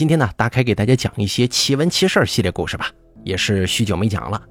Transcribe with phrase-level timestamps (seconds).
[0.00, 2.86] 今天呢，大开给大家讲一些奇闻奇事系列故事吧，
[3.22, 4.42] 也是许久没讲了。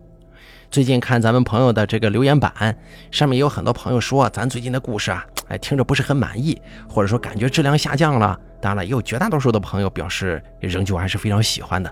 [0.70, 2.78] 最近看咱们朋友的这个留言板，
[3.10, 8.40] 上面有很多朋友说咱最近的故事啊，哎，听着不是很满意，或者说感觉质量下降了。
[8.62, 11.92] 当然了，也有绝大多数的朋友表示仍旧还是非常喜欢的。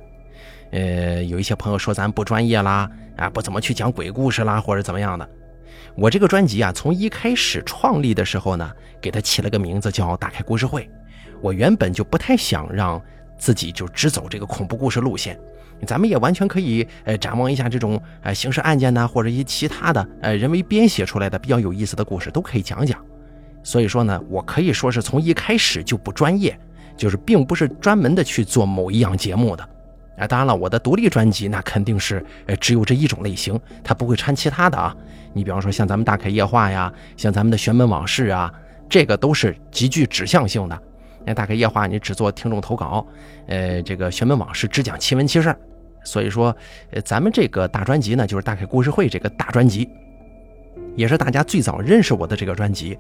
[0.70, 5.28] 呃，有一些朋友说咱不专业啦，啊，不怎么去讲鬼故事啦，或者怎么样的。
[5.96, 8.72] 我这个专辑啊，从一开始创立的时候呢，
[9.02, 10.88] 给它起了个名字叫“打开故事会”。
[11.42, 13.00] 我原本就不太想让
[13.38, 15.40] 自己就只走这个恐怖故事路线，
[15.86, 23.00] 咱们也完全可以呃展望一下这种呃刑事案件呢，或者一些其他的呃人为编写出来的比较有意思的故事都可以讲讲。
[23.64, 26.58] 所以说呢，我可以说是从一开始就不专业，
[26.96, 29.70] 就是并不是专门的去做某一样节目的。
[30.18, 34.96] 啊，当然了，我的独立专辑那肯定是呃只有这一种类型，它不会掺其他的啊。
[35.34, 38.52] 你比方说像咱们大开夜话呀，像咱们的玄门往事啊，
[38.90, 40.82] 这个都是极具指向性的。
[41.28, 43.06] 那大概夜话你只做听众投稿，
[43.48, 45.54] 呃，这个玄门往事只讲奇闻奇事。
[46.06, 46.56] 所以说，
[46.92, 49.90] 呃，咱们这个大专辑呢，就是大概故事会这个大专辑，
[50.96, 52.98] 也是大家最早认识我的这个专辑。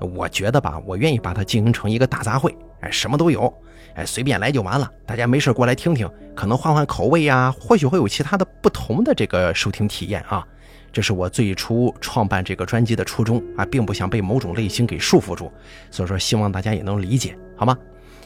[0.00, 3.52] 我觉得吧，我愿意把它经营成一个大杂烩，哎，什么都有。
[3.94, 10.44] 哎，随便来就完了，大家没事过来听听，可能换换口味呀，或许会有其他的不同的这个收听体验啊。
[10.92, 15.52] 这是我最初创办这个专辑的初衷啊，并不想被某种类型给束缚住，
[15.90, 17.76] 所以说希望大家也能理解，好吗？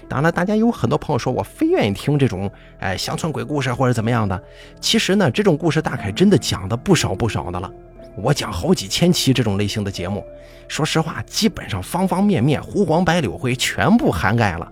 [0.08, 4.42] 当然了，大家有很多朋友说我非愿意听这种哎乡村鬼故事或者怎么样的，
[4.80, 7.70] 其实呢，这种故事大凯真的讲的不少不少的了，
[8.16, 10.24] 我讲好几千期这种类型的节目，
[10.68, 14.70] 说实话，基本上方方面面、胡黄白柳灰全部涵盖了。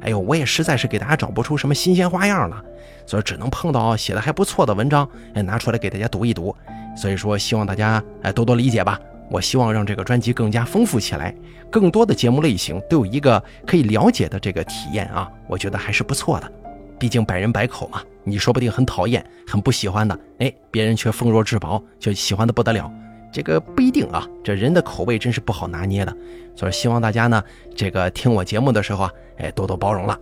[0.00, 2.64] 哎呦，我也实在是给大家找不出什么新鲜花样了，
[3.10, 6.54] 所以只能碰到写的还不错的文章，哎，拿出来给大家读一读。
[6.96, 9.00] 所以说，希望大家哎多多理解吧。
[9.28, 11.34] 我希望让这个专辑更加丰富起来，
[11.72, 16.52] 更多的节目类型都有一个可以了解的这个体验啊，我觉得还是不错的。
[17.00, 22.88] 毕竟百人百口嘛，你说不定很讨厌、很不喜欢的，哎，别人却丰若至宝，就喜欢的不得了。
[23.32, 26.16] 这个不一定啊，这人的口味真是不好拿捏的，
[26.54, 27.42] 所以希望大家呢，
[27.74, 30.16] 这个听我节目的时候啊，哎，多多包容了。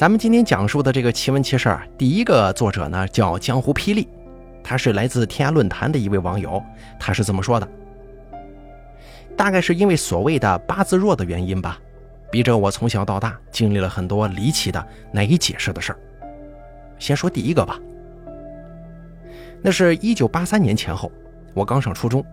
[0.00, 4.08] 咱们今天讲述的这个奇闻奇事啊，第一个作者呢叫江湖霹雳，
[4.64, 6.64] 他是来自天涯论坛的一位网友，
[6.98, 7.68] 他是这么说的：
[9.36, 11.78] 大概是因为所谓的八字弱的原因吧，
[12.30, 15.98] 逼着我从小到大经历了很多离奇的难以解释的事儿。
[16.98, 17.78] 先说第一个吧。
[19.60, 21.12] 那是一九八三年前后，
[21.52, 22.24] 我刚上初中，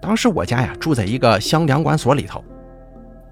[0.00, 2.44] 当时我家呀住在一个乡粮管所里头，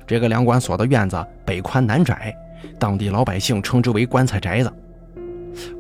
[0.07, 2.33] 这个粮管所的院子北宽南窄，
[2.79, 4.73] 当地老百姓称之为棺材宅子。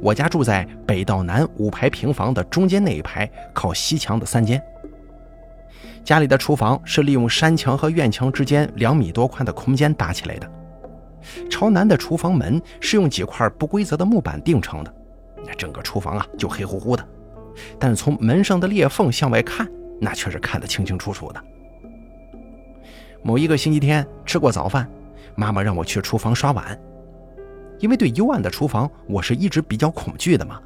[0.01, 4.61] 我家住在北到南五排平房的中间那一排靠西墙的三间。
[6.03, 10.51] 家里的厨房是利用山墙和院墙之间两米多宽的空间搭起来的，
[11.51, 14.93] 朝南的厨房门是用几块不规则的木板钉成的，
[15.57, 17.07] 整个厨房啊就黑乎乎的。
[17.79, 19.69] 但从门上的裂缝向外看，
[20.01, 21.41] 那却是看得清清楚楚的。
[23.23, 24.91] 某一个星期天吃过早饭，
[25.41, 26.78] 妈妈让我去厨房刷碗，
[27.78, 30.61] 因为对幽暗的厨房我是一直比较恐惧的嘛。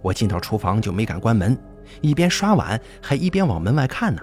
[0.00, 1.54] 我进到厨房就没敢关门，
[2.00, 4.22] 一边刷碗还一边往门外看呢。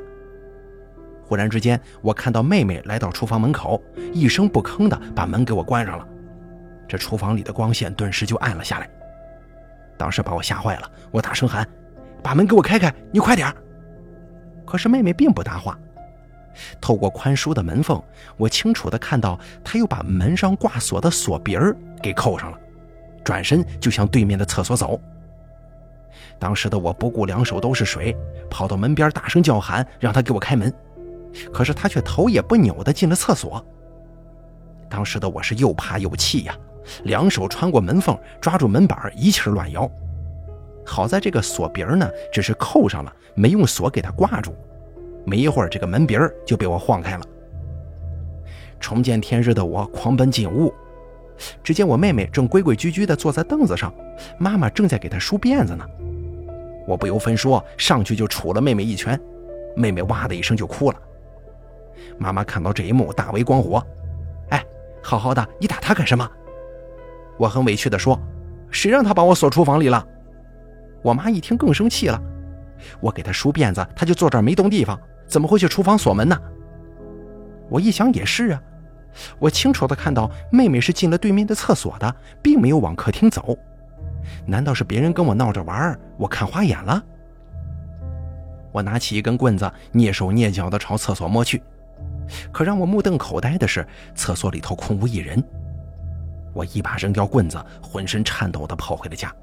[1.23, 3.79] 忽然之间，我看到妹妹来到厨房门口，
[4.11, 6.07] 一声不吭的把门给我关上了。
[6.87, 8.89] 这厨房里的光线顿时就暗了下来，
[9.97, 11.63] 当时把我吓坏了，我大声喊。
[12.23, 13.53] 把门给我开开，你快点
[14.65, 15.77] 可是妹妹并不答话。
[16.79, 18.01] 透过宽疏的门缝，
[18.37, 22.57] 我清楚的看到他又把门上挂锁的锁鼻儿给扣上了，
[23.23, 24.99] 转身就向对面的厕所走。
[26.37, 28.15] 当时的我不顾两手都是水，
[28.49, 30.73] 跑到门边大声叫喊，让他给我开门。
[31.53, 33.65] 可是他却头也不扭的进了厕所。
[34.89, 36.57] 当时的我是又怕又气呀，
[37.03, 39.89] 两手穿过门缝，抓住门板，一气乱摇。
[40.85, 44.53] 好在这个锁鼻儿呢，只是扣上了，没用锁给它挂住。
[45.25, 47.25] 没一会儿，这个门鼻儿就被我晃开了。
[48.79, 50.73] 重见天日的我狂奔进屋，
[51.63, 53.93] 只见我妹妹正规规矩矩地坐在凳子上，
[54.39, 55.85] 妈妈正在给她梳辫子呢。
[56.87, 59.19] 我不由分说，上去就杵了妹妹一拳，
[59.75, 60.97] 妹妹哇的一声就哭了。
[62.17, 63.85] 妈妈看到这一幕，大为光火
[64.49, 64.65] ：“哎，
[65.03, 66.27] 好好的，你打她干什么？”
[67.37, 68.19] 我很委屈地说
[68.71, 70.05] ：“谁让她把我锁厨房里了？”
[71.03, 72.19] 我妈一听更生气了，
[72.99, 74.99] 我给她梳辫子，她就坐这儿没动地方，
[75.31, 76.37] 怎么会去厨房锁门呢？
[77.69, 78.61] 我一想也是啊，
[79.39, 83.57] 我清楚的看到妹妹是进了对面的厕所的，并没有往客厅走，
[84.45, 87.01] 难道是别人跟我闹着玩，我看花眼了？
[88.73, 91.63] 我拿起一根棍子，蹑手蹑脚的朝厕所摸去，
[92.51, 95.41] 可让我目瞪口呆的是，厕所里头空无一人。
[96.53, 99.33] 我一把扔掉棍子，浑身颤抖的跑回了家。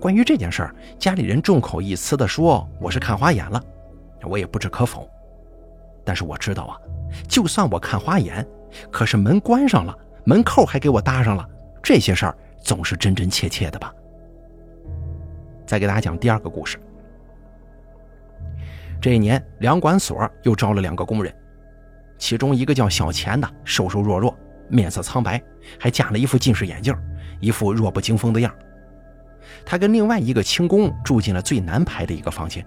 [0.00, 3.62] 关于这件事儿，家里人众口一词的说我是看花眼了，
[4.24, 5.08] 我也不置可否。
[6.04, 6.78] 但是我知道啊，
[7.28, 8.46] 就算我看花眼，
[8.90, 11.46] 可是门关上了，门扣还给我搭上了，
[11.82, 13.92] 这些事儿总是真真切切的吧。
[15.66, 16.80] 再给大家讲第二个故事。
[19.00, 21.32] 这一年，粮管所又招了两个工人，
[22.16, 24.34] 其中一个叫小钱的，瘦瘦弱弱，
[24.68, 25.40] 面色苍白，
[25.78, 26.94] 还架了一副近视眼镜，
[27.38, 28.52] 一副弱不禁风的样。
[29.64, 32.66] 他跟另外一个轻工住进了最南排的一个房间。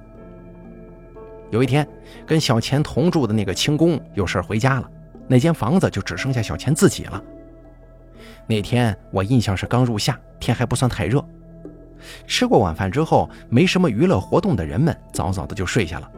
[1.51, 1.87] 有一天，
[2.25, 4.89] 跟小钱同住的那个轻工有事回家了，
[5.27, 7.21] 那间房子就只剩下小钱自己了。
[8.47, 11.23] 那天我印象是刚入夏，天还不算太热。
[12.25, 16.09] 吃过晚饭之后，没什么娱乐活动的人们早早的就睡下了。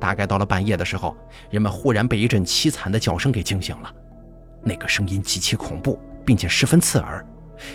[0.00, 1.16] 大概到了半夜的时候，
[1.50, 3.92] 人们忽然被一阵凄惨的叫声给惊醒了。
[4.62, 7.24] 那个声音极其恐怖，并且十分刺耳，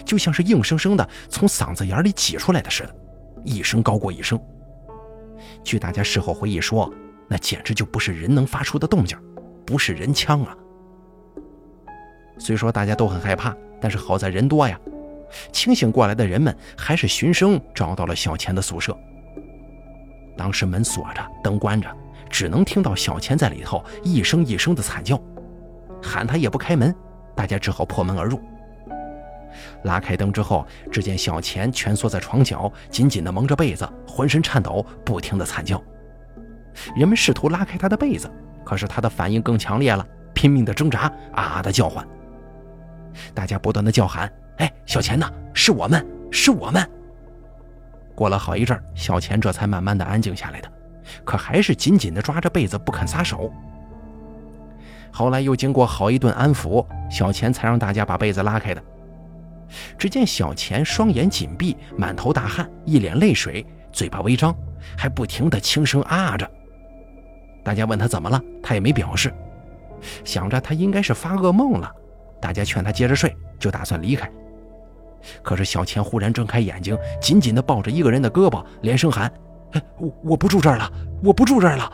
[0.05, 2.95] 就像是硬生生的从嗓子眼里挤出来的似的，
[3.43, 4.39] 一声高过一声。
[5.63, 6.91] 据大家事后回忆说，
[7.27, 9.17] 那简直就不是人能发出的动静，
[9.65, 10.55] 不是人枪啊。
[12.37, 14.79] 虽说大家都很害怕，但是好在人多呀。
[15.51, 18.95] 清醒过来的人们还是循声找到了小钱的宿舍。
[20.37, 21.89] 当时门锁着，灯关着。
[22.29, 25.21] 只能听到小钱在里头一声一声的惨叫，
[26.01, 26.93] 喊他也不开门，
[27.35, 28.41] 大家只好破门而入。
[29.83, 35.81] 拉开灯之后，只见小钱蜷缩在床角，紧紧地蒙着被子，浑身颤抖，不停地惨叫。
[36.95, 38.31] 人们试图拉开他的被子，
[38.63, 41.01] 可是他的反应更强烈了，拼命地挣扎，
[41.33, 42.05] 啊啊的叫唤。
[43.33, 45.29] 大家不断地叫喊：“哎，小钱呢？
[45.53, 46.83] 是我们，是我们！”
[48.15, 50.71] 过了好一阵，小钱这才慢慢地安静下来的。
[51.23, 53.51] 可还是紧紧地抓着被子不肯撒手。
[55.11, 58.81] 后来又经过好一顿安抚，小钱才让大家把被子拉开的。
[59.97, 64.55] 只见小钱双眼紧闭，满头大汗，一脸泪水，嘴巴微张，
[64.97, 66.49] 还不停地轻声啊着。
[67.63, 69.33] 大家问他怎么了，他也没表示。
[70.25, 71.89] 想着他应该是发噩梦了，
[72.41, 74.29] 大家劝他接着睡，就打算离开。
[75.41, 79.31] 可是小钱忽然睁开眼睛，紧紧地抱着一个人的胳膊，连声喊。
[79.97, 80.91] 我我不住这儿了，
[81.23, 81.91] 我不住这儿了。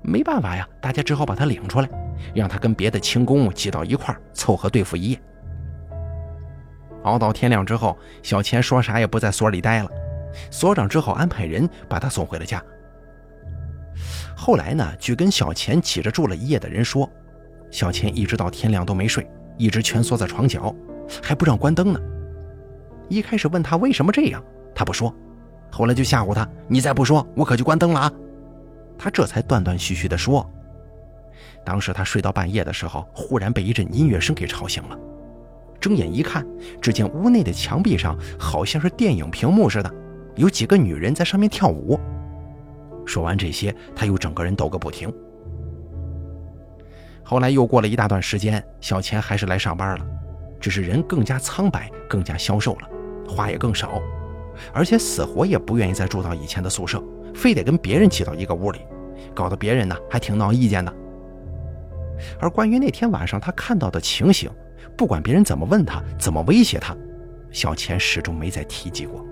[0.00, 1.88] 没办法呀，大家只好把他领出来，
[2.34, 5.20] 让他跟别的轻工挤到一块儿，凑合对付一夜。
[7.04, 9.90] 熬到天亮之后，小钱说啥也不在所里待了，
[10.50, 12.62] 所长只好安排人把他送回了家。
[14.36, 17.08] 后来呢，据跟小钱挤着住了一夜的人说，
[17.70, 20.74] 小钱一直到天亮都没睡，一直蜷缩在床角，
[21.22, 22.00] 还不让关灯呢。
[23.08, 24.42] 一开始问他为什么这样，
[24.74, 25.14] 他不说。
[25.70, 28.12] 后来就吓唬他：“你再不说，我可就关灯了啊！”
[28.96, 30.48] 他这才断断续续地说
[31.66, 34.96] ：“当时他睡到半夜的时候，忽然被一阵音乐声给吵醒了。
[35.84, 36.46] 睁眼一看，
[36.80, 39.94] 只见屋内的墙壁上好像是电影屏幕似的，
[40.34, 42.00] 有几个女人在上面跳舞。”
[43.04, 45.12] 说完这些，他又整个人抖个不停。
[47.22, 50.06] 后来又过了一大段时间，小钱还是来上班了，
[50.58, 52.88] 只是人更加苍白，更加消瘦了，
[53.28, 54.00] 话也更少。
[54.72, 57.04] 而且死活也不愿意再住到以前的宿舍，
[57.34, 58.78] 非得跟别人挤到一个屋里，
[59.34, 60.90] 搞得别人呢还挺闹意见的。
[62.40, 64.50] 而关于那天晚上他看到的情形，
[64.96, 66.96] 不管别人怎么问他，怎么威胁他，
[67.50, 69.24] 小钱始终没再提及过。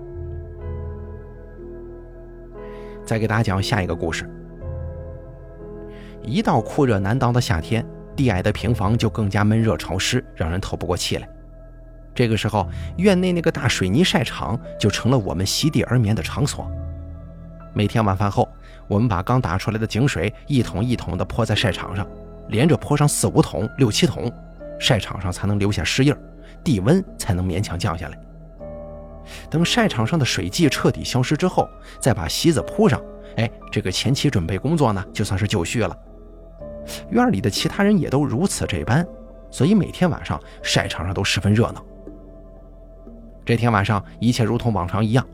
[3.05, 4.29] 再给大家讲下一个故事。
[6.21, 11.27] 一到酷热难当的夏天，低矮的平房就更加闷热潮湿，让人透不过气来。
[12.15, 12.67] 这个时候，
[12.97, 16.69] 院内那个大水泥晒场就成了我们席地而眠的场所。
[17.73, 18.47] 每天晚饭后，
[18.87, 22.07] 我们把刚打出来的井水一桶一桶地泼在晒场上，
[22.49, 24.31] 连着泼上四五桶、六七桶，
[24.83, 26.13] 晒场上才能留下湿印
[26.61, 28.19] 地温才能勉强降下来。
[29.49, 31.69] 等晒场上的水迹彻底消失之后，
[32.01, 33.01] 再把席子铺上，
[33.37, 35.97] 哎，这个前期准备工作呢，就算是就绪了。
[37.11, 39.07] 院里的其他人也都如此这般，
[39.49, 41.81] 所以每天晚上晒场上都十分热闹。
[43.45, 45.25] 这天晚上，一切如同往常一样。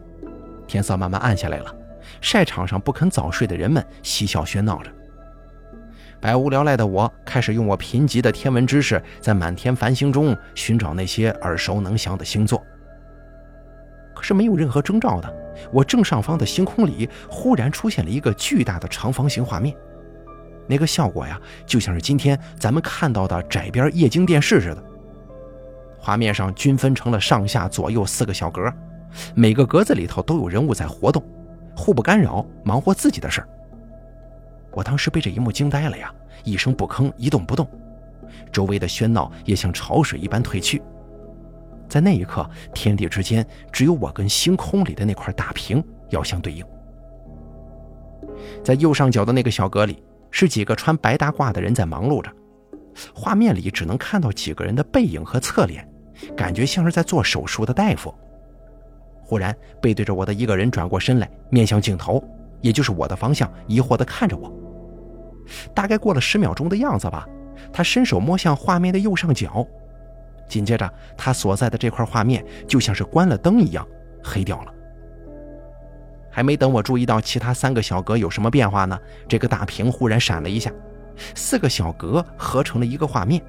[0.68, 1.75] 天色慢慢暗下来了，
[2.22, 4.91] 晒场上不肯早睡的人们嬉笑喧闹着。
[6.21, 12.61] 百无聊赖的我，开始用我贫瘠的天文知识，在满天繁星中寻找那些耳熟能详的星座。
[14.13, 15.33] 可是没有任何征兆的，
[15.71, 19.73] 我正上方的星空里忽然出现了一个巨大的长方形画面。
[20.67, 24.83] 那个效果呀，就像是今天咱们看到的窄边液晶电视似的。
[25.97, 28.61] 画面上均分成了上下左右四个小格，
[29.35, 31.23] 每个格子里头都有人物在活动，
[31.75, 33.47] 互不干扰，忙活自己的事儿。
[34.71, 37.67] 我当时被这一幕惊呆了呀，一声不吭，一动不动。
[38.51, 40.81] 周围的喧闹也像潮水一般退去。
[41.88, 46.63] 在那一刻，天地之间只有我跟星空里的那块大屏要相对应。
[48.63, 52.31] 在右上角的那个小格里，是几个穿白大褂的人在忙碌着。
[53.13, 55.88] 画面里只能看到几个人的背影和侧脸，
[56.35, 58.13] 感觉像是在做手术的大夫。
[59.23, 62.23] 忽然，背对着我的一个人转过身来，面向镜头，
[62.61, 64.51] 也就是我的方向，疑惑地看着我。
[65.74, 67.27] 大概过了十秒钟的样子吧，
[67.72, 69.65] 他伸手摸向画面的右上角，
[70.48, 73.88] 紧接着他所在的这块画面就像是关了灯一样
[74.24, 74.74] 黑掉了。
[76.32, 80.72] 还没等我注意到其他三个小格有什么变化呢，这个大屏忽然闪了一下。
[81.36, 83.44] 四个小格合成了一个画面，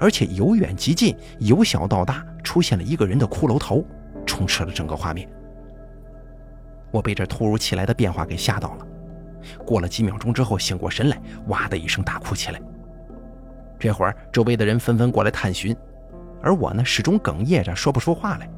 [0.00, 3.84] 而且由远及近，由小到大，出现了一个人的骷髅头，
[4.24, 5.28] 充斥了整个画面。
[6.90, 8.86] 我被这突如其来的变化给吓到了，
[9.64, 12.60] 过了几秒钟之后醒过神来，哇的一声大哭起来。
[13.78, 15.76] 这会儿周围的人纷纷过来探寻，
[16.42, 18.48] 而我呢始终哽咽着说不出话来，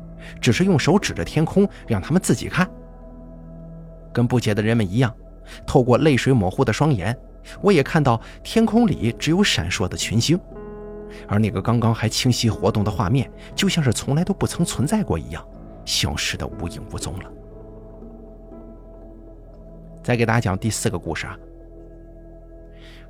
[0.40, 2.68] 只是用手指着天空，让他们自己看。
[4.12, 5.14] 跟不解的人们一样，
[5.66, 7.16] 透过泪水模糊的双眼。
[7.62, 10.38] 我也看到天空里只有闪烁的群星，
[11.26, 15.42] 而那个刚刚还清晰活动的画面，就像是从来都不曾存在过一样，
[15.84, 17.30] 消失的无影无踪了。
[20.08, 21.36] 再给大家讲第四个故事啊。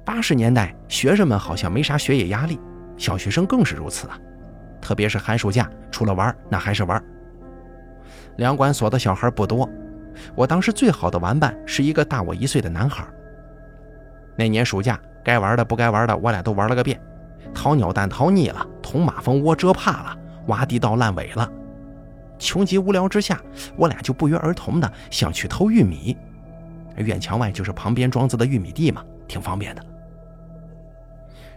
[0.04, 2.58] 八十年代，学生们好像没啥学业压力，
[2.96, 4.18] 小学生更是如此啊。
[4.80, 7.00] 特别是寒暑假，除了玩，那还是玩。
[8.38, 9.70] 粮管所的小孩不多，
[10.34, 13.06] 我当时最好的玩伴是一个大我一岁的男孩。
[14.36, 17.00] 那年暑假，该玩的不该玩的，我俩都玩了个遍。
[17.54, 21.48] 掏鸟蛋掏腻了，捅马蜂窝蛰怕了，挖地道烂尾了。
[22.40, 23.40] 穷极无聊之下，
[23.76, 26.18] 我俩就不约而同的想去偷玉米。
[27.02, 29.84] 院墙外就是旁边庄子的玉米地嘛，挺方便的。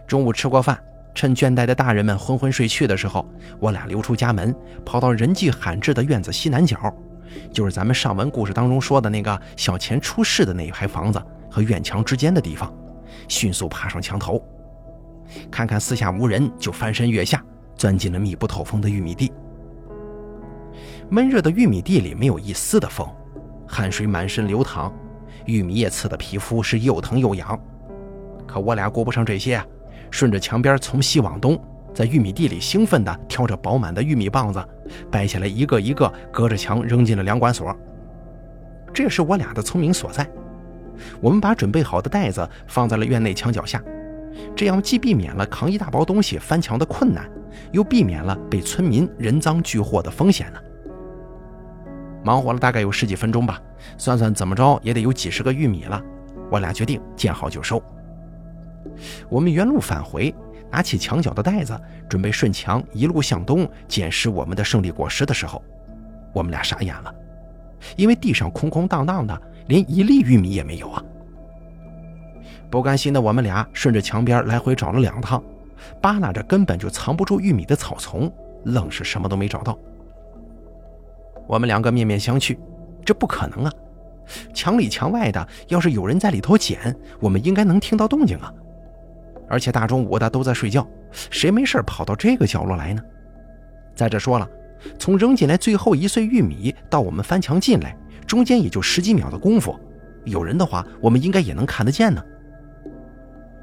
[0.06, 0.78] 中午吃过饭，
[1.14, 3.26] 趁倦怠的大人们昏昏睡去的时候，
[3.58, 6.78] 我俩溜出家门，跑到人迹罕至的院子西南角，
[7.52, 11.22] 就是咱们上文故事当中说的那个小钱出事的那一排房子。
[11.54, 12.74] 和院墙之间的地方，
[13.28, 14.42] 迅速爬上墙头，
[15.50, 17.44] 看看四下无人，就翻身跃下，
[17.76, 19.30] 钻进了密不透风的玉米地。
[21.10, 23.06] 闷热的玉米地里没有一丝的风，
[23.68, 24.90] 汗水满身流淌，
[25.46, 27.58] 玉米叶刺的皮肤是又疼又痒。
[28.46, 29.62] 可我俩顾不上这些，
[30.10, 31.58] 顺着墙边从西往东，
[31.94, 34.62] 在玉米地里兴奋地挑着饱满的玉米棒子，
[35.10, 37.74] 掰下来一个一个，隔着墙扔进了粮管所。
[38.92, 40.28] 这是我俩的聪明所在。
[41.20, 43.82] 我们把准备好的袋子放在了院内墙角下，
[44.54, 47.26] 这样既避免了扛一大包东西翻墙的困难，
[47.70, 50.58] 又避免了被村民人赃俱获的风险呢。
[52.24, 53.60] 忙活了大概有十几分钟吧，
[53.98, 56.00] 算算怎么着也得有几十个玉米了。
[56.50, 57.82] 我俩决定见好就收。
[59.28, 60.34] 我们原路返回，
[60.70, 65.62] 拿起墙角的袋子，准备顺墙一路向东捡拾我们的胜利果实的时候，
[66.32, 67.14] 我们俩傻眼了，
[67.96, 69.42] 因为地上空空荡荡的。
[69.68, 71.00] 连一粒玉米也没有啊！
[72.68, 75.40] 不甘心的我们俩顺着墙边来回找了两趟，
[76.00, 78.30] 扒拉着根本就藏不住玉米的草丛，
[78.64, 79.78] 愣是什么都没找到。
[81.52, 82.56] 我们两个面面相觑，
[83.04, 83.72] 这不可能啊！
[84.54, 88.50] 墙里墙外的，要是有人在里头捡，我们应该能听到动静啊！
[89.50, 93.02] 而且大中午的都在睡觉，谁没事跑到这个角落来呢？
[93.94, 94.48] 再者说了，
[94.98, 97.94] 从扔进来最后一穗玉米到我们翻墙进来。
[98.26, 99.78] 中间也就十几秒的功夫，
[100.24, 102.24] 有人的话，我们应该也能看得见呢。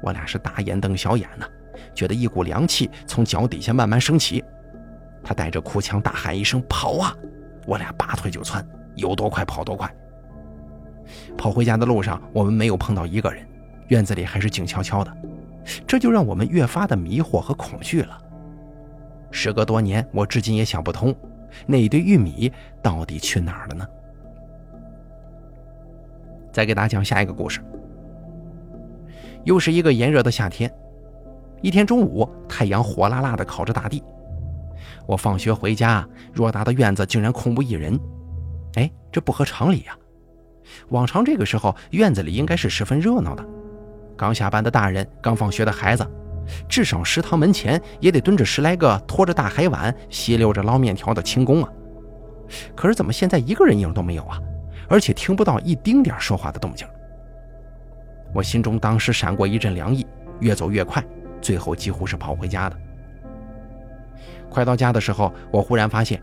[0.00, 1.44] 我俩是大眼瞪小眼呢，
[1.92, 4.44] 觉得一股凉气从脚底下慢慢升起。
[5.24, 7.12] 他带着哭腔大喊一声：“跑啊！”
[7.66, 9.92] 我俩拔腿就窜，有多快跑多快。
[11.36, 13.46] 跑回家的路上，我们没有碰到一个人，
[13.88, 15.16] 院子里还是静悄悄的，
[15.86, 18.18] 这就让我们越发的迷惑和恐惧了。
[19.30, 21.14] 时隔多年，我至今也想不通，
[21.66, 22.52] 那一堆玉米
[22.82, 23.86] 到底去哪儿了呢？
[26.52, 27.60] 再给大家讲下一个故事。
[29.44, 30.70] 又是一个炎热的夏天，
[31.62, 34.02] 一天中午，太阳火辣辣的烤着大地。
[35.06, 37.98] 我放学回家，偌大的院子竟然空无一人。
[38.74, 39.96] 哎，这不合常理呀！
[40.90, 43.44] 往常这个时候，院子里应该是十分热闹的。
[44.16, 46.06] 刚下班的大人，刚放学的孩子，
[46.68, 51.72] 至少食堂门前也得蹲着十来个拖着大海碗、吸溜着捞面条的轻工啊。
[52.76, 54.40] 可是怎么现在一个人影都没有啊？
[54.88, 56.86] 而且听不到一丁点说话的动静，
[58.34, 60.04] 我心中当时闪过一阵凉意，
[60.40, 61.04] 越走越快，
[61.40, 62.76] 最后几乎是跑回家的。
[64.50, 66.20] 快到家的时候，我忽然发现，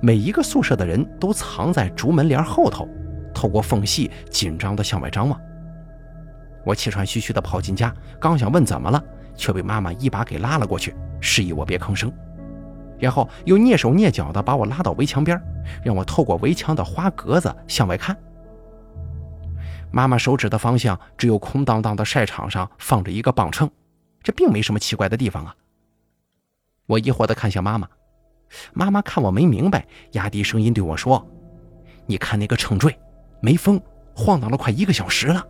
[0.00, 2.88] 每一个宿舍的人都藏在竹门帘后头，
[3.34, 5.40] 透过缝隙紧张地向外张望。
[6.64, 9.02] 我气喘吁吁地跑进家，刚想问怎么了，
[9.34, 12.12] 却被妈妈一把给拉了过去，示意我别吭声，
[12.98, 15.40] 然后又蹑手蹑脚地把我拉到围墙边，
[15.82, 18.16] 让我透过围墙的花格子向外看。
[19.90, 23.70] 妈妈手指的方向只有空荡荡的晒场上放着一个磅秤，
[24.22, 25.54] 这并没什么奇怪的地方啊。
[26.86, 27.88] 我疑惑地看向妈妈，
[28.72, 31.26] 妈妈看我没明白，压低声音对我说
[32.06, 32.94] ：“你看那个秤坠，
[33.40, 33.80] 没风，
[34.14, 35.44] 晃荡了快一个小时了。”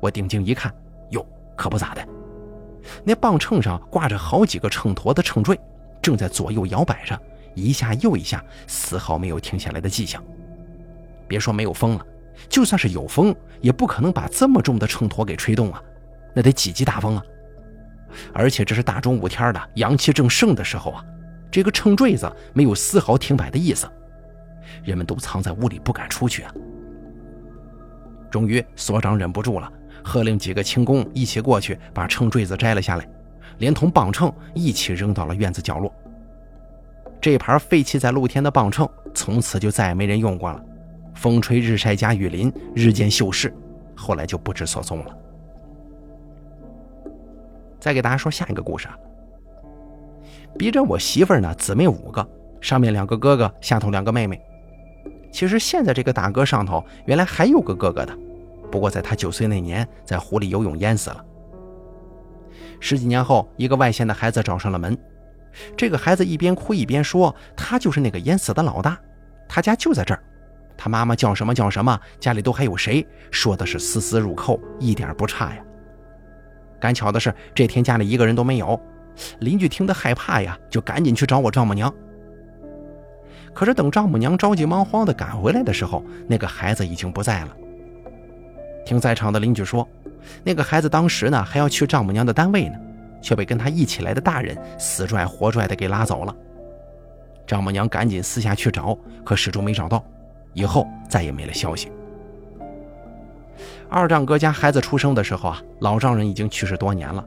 [0.00, 0.74] 我定睛一看，
[1.10, 1.24] 哟，
[1.56, 2.04] 可不咋的，
[3.04, 5.58] 那磅秤上挂着好几个秤砣的秤坠，
[6.02, 7.16] 正在左右摇摆着，
[7.54, 10.22] 一下又一下，丝毫没有停下来的迹象。
[11.28, 12.04] 别说没有风了，
[12.48, 15.80] 就算是有风，也不可能把这么重的秤砣给吹动啊，
[16.34, 17.24] 那得几级大风啊！
[18.32, 21.04] 而且这是大中午天的，阳气正盛的时候啊，
[21.50, 23.88] 这个秤坠子没有丝毫停摆的意思，
[24.84, 26.52] 人们都藏在屋里不敢出去啊。
[28.30, 29.70] 终于，所长忍不住了，
[30.02, 33.06] 喝令几个轻工一起过去把秤坠子摘了下来，
[33.58, 35.92] 连同磅秤一起扔到了院子角落。
[37.20, 40.60] 这盘废弃在露天的磅秤从此就再也没人用过了，
[41.14, 43.52] 风吹日晒加雨淋，日渐锈蚀，
[43.94, 45.16] 后来就不知所踪了。
[47.82, 48.96] 再给大家说下一个故事啊。
[50.56, 52.24] 逼着我媳妇儿呢，姊妹五个，
[52.60, 54.40] 上面两个哥哥，下头两个妹妹。
[55.32, 58.16] 其实现在这个大哥上头原来还有个哥哥的，
[58.70, 61.24] 不过在他九岁那年在湖里游泳淹死了。
[62.78, 64.96] 十几年后，一个外县的孩子找上了门，
[65.76, 68.96] 这个孩子一边哭一边说，他就是那个淹死的老大，
[69.48, 70.22] 他家就在这儿，
[70.76, 75.64] 他妈妈叫什么叫什么，家里都还有谁，说的是丝丝入扣，一点不差呀。
[76.82, 78.78] 赶巧的是，这天家里一个人都没有，
[79.38, 81.94] 邻居听得害怕呀，就赶紧去找我丈母娘。
[83.54, 87.56] 可是等丈母娘着急忙慌的赶回来的时候，那个孩子已经不在了。
[88.84, 89.88] 听在场的邻居说，
[90.42, 92.74] 那个孩子当时呢还要去丈母娘的单位呢，
[93.20, 96.34] 却被跟他一起来的大人死拽活拽的给拉走了。
[97.46, 100.04] 丈母娘赶紧私下去找，可始终没找到，
[100.52, 101.92] 以后再也没了消息。
[103.94, 107.22] 二丈哥家孩子出生的时候啊，老丈人已经去世多年了。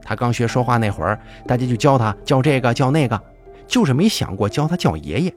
[0.00, 3.20] 他刚学说话那会儿，大家就教他叫这个叫那个，
[3.66, 5.34] 就是没想过教他叫爷爷。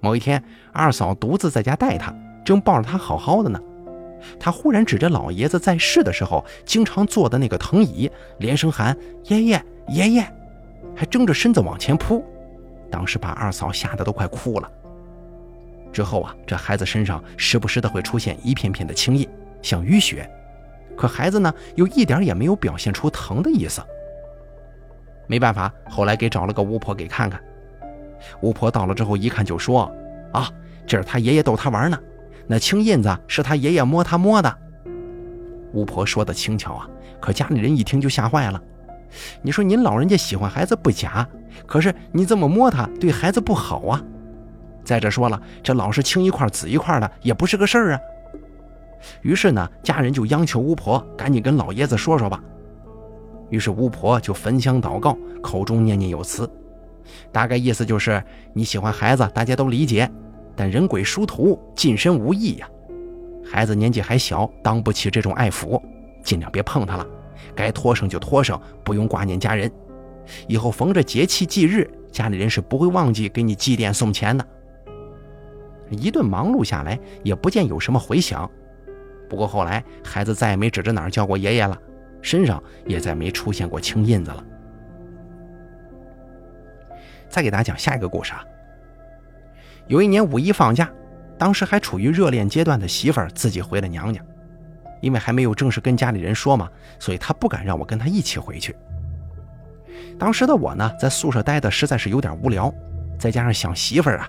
[0.00, 3.60] 某一天，二嫂独自在家带他，正抱着他好好的呢，
[4.38, 8.96] 他忽然指着老爷子在世的时候经常坐的那个藤椅，连声喊
[9.28, 10.26] “爷爷，爷爷”，
[10.96, 12.24] 还睁着身子往前扑，
[12.90, 14.70] 当时把二嫂吓得都快哭了。
[15.92, 19.28] 之后啊，这孩子身上时不时的会出现一片片的青印，
[19.62, 20.28] 像淤血，
[20.96, 23.82] 可孩子呢又一点也没有表现出疼的意思。
[25.26, 27.40] 没办法，后来给找了个巫婆给看看。
[28.42, 29.90] 巫婆到了之后一看就说
[30.32, 30.50] ：“啊，
[30.86, 31.98] 这是他爷爷逗他玩呢，
[32.46, 34.58] 那青印子是他爷爷摸他摸的。”
[35.72, 36.88] 巫婆说的轻巧啊，
[37.20, 38.60] 可家里人一听就吓坏了。
[39.42, 41.26] 你说您老人家喜欢孩子不假，
[41.66, 44.02] 可是你这么摸他对孩子不好啊。
[44.84, 48.00] 再者说了，这老是青一块紫一块的，也不是个事儿啊。
[49.22, 52.42] 于是呢，家人就央求巫婆赶紧跟老爷子说说吧。
[53.48, 56.48] 于是巫婆就焚香祷告，口中念念有词，
[57.32, 60.08] 大概意思就是你喜欢孩子，大家都理解，
[60.54, 62.68] 但人鬼殊途，近身无益呀。
[63.44, 65.80] 孩子年纪还小，当不起这种爱抚，
[66.22, 67.06] 尽量别碰他了。
[67.54, 69.70] 该托生就托生，不用挂念家人。
[70.46, 74.46] 以后逢着节气忌日，家里人是不会忘记给你祭奠送钱的。
[75.90, 78.48] 一顿忙碌下来，也不见有什么回响。
[79.28, 81.76] 不过后来，孩子再也没指着哪儿叫过爷爷了，
[82.20, 84.44] 身上也再没出现过青印子了。
[87.28, 88.44] 再给大家讲下一个故事啊。
[89.86, 90.90] 有一年五一放假，
[91.38, 94.20] 当时还处于热恋阶段的媳妇儿自己回了娘家，
[95.00, 98.74] 因为还没有正式跟家里人说嘛，所以她不敢让我跟她一起回去。
[100.18, 102.72] 当时的我呢，在宿舍待的实在是有点无聊，
[103.18, 104.28] 再加上想媳妇儿啊。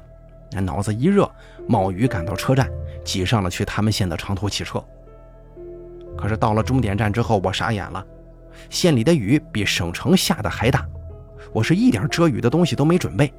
[0.52, 1.30] 那脑子一热，
[1.68, 2.70] 冒雨赶到车站，
[3.04, 4.84] 挤上了去他们县的长途汽车。
[6.18, 8.06] 可是到了终点站之后，我傻眼了，
[8.70, 10.86] 县里的雨比省城下的还大，
[11.54, 13.34] 我是一点遮雨的东西都没准备，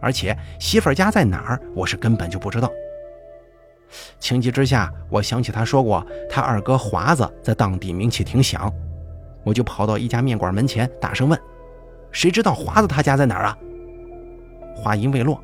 [0.00, 2.70] 而且媳妇儿家在哪儿，我是根本就不知道。
[4.18, 8.72] 情急之下，我想起他说过他二哥华子在当地名气挺响，
[9.42, 11.38] 我就跑到一家面馆门前，大声问
[12.10, 13.58] ：“谁知道华子他家在哪儿啊？”
[14.74, 15.42] 话音未落。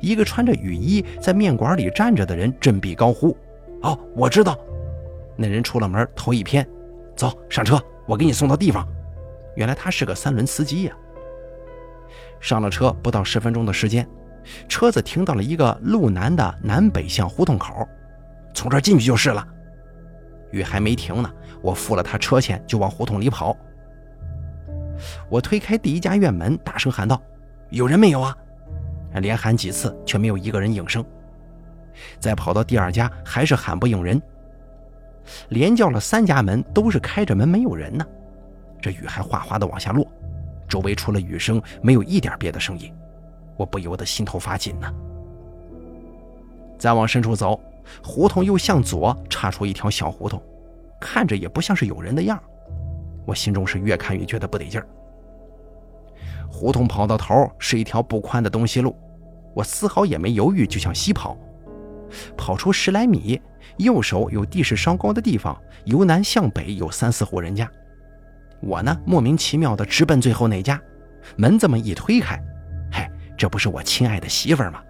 [0.00, 3.36] 一个穿着雨衣在面馆里站着的人振臂高呼
[3.82, 4.58] ：“哦，我知道！”
[5.36, 6.66] 那人出了门，头一偏
[7.16, 8.86] ：“走上车，我给你送到地方。”
[9.56, 10.96] 原来他是个三轮司机呀。
[12.40, 14.08] 上了车不到十分钟的时间，
[14.68, 17.86] 车子停到了一个路南的南北向胡同口，
[18.54, 19.46] 从这儿进去就是了。
[20.50, 21.30] 雨还没停呢，
[21.62, 23.56] 我付了他车钱就往胡同里跑。
[25.28, 27.20] 我推开第一家院门，大声喊道
[27.70, 28.36] ：“有人没有啊？”
[29.14, 31.04] 连喊几次，却没有一个人应声。
[32.20, 34.20] 再跑到第二家，还是喊不应人。
[35.48, 38.06] 连叫了三家门，都是开着门，没有人呢。
[38.80, 40.06] 这雨还哗哗的往下落，
[40.68, 42.92] 周围除了雨声，没有一点别的声音。
[43.56, 44.90] 我不由得心头发紧呢。
[46.78, 47.60] 再往深处走，
[48.02, 50.42] 胡同又向左插出一条小胡同，
[50.98, 52.40] 看着也不像是有人的样
[53.26, 54.86] 我心中是越看越觉得不得劲儿。
[56.50, 58.94] 胡同跑到头是一条不宽的东西路，
[59.54, 61.38] 我丝毫也没犹豫，就向西跑。
[62.36, 63.40] 跑出十来米，
[63.78, 67.70] 右手有地势稍高的地方，由南向北有三四户人家。
[68.60, 70.78] 我呢，莫名其妙的直奔最后那家，
[71.36, 72.36] 门这么一推开，
[72.92, 73.08] 嘿，
[73.38, 74.82] 这不是我亲爱的媳妇儿吗？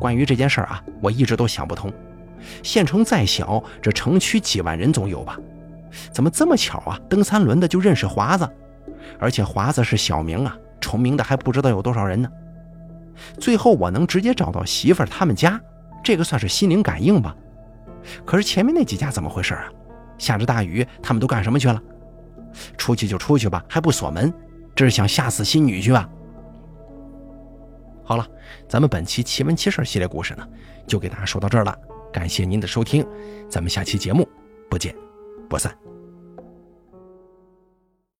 [0.00, 1.92] 关于这件事儿啊，我一直都想不通。
[2.62, 5.38] 县城再小，这城区几万人总有吧？
[6.12, 6.98] 怎么这么巧啊？
[7.08, 8.48] 蹬三轮的就认识华子，
[9.18, 12.28] 而且华子是小名啊，重名的还不知道有多少人呢。
[13.38, 15.60] 最后我能直接找到媳妇儿他们家，
[16.02, 17.34] 这个算是心灵感应吧。
[18.24, 19.70] 可是前面那几家怎么回事啊？
[20.18, 21.80] 下着大雨，他们都干什么去了？
[22.76, 24.32] 出去就出去吧，还不锁门，
[24.74, 26.08] 这是想吓死新女婿吧？
[28.04, 28.26] 好了，
[28.68, 30.46] 咱们本期奇闻奇事系列故事呢，
[30.86, 31.76] 就给大家说到这儿了。
[32.12, 33.04] 感谢您的收听，
[33.48, 34.28] 咱们下期节目
[34.68, 34.94] 不见
[35.48, 35.93] 不散。